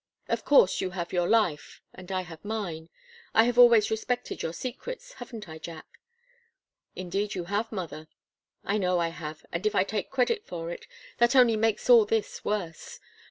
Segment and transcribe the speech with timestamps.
[0.27, 2.89] Of course you have your life, and I have mine.
[3.35, 5.85] I have always respected your secrets, haven't I, Jack?"
[6.95, 8.07] "Indeed you have, mother."
[8.63, 10.87] "I know I have, and if I take credit for it,
[11.19, 12.99] that only makes all this worse.